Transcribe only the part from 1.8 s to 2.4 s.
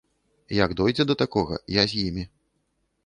з імі.